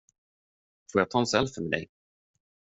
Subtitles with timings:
[0.91, 1.89] Får jag ta en selfie med dig.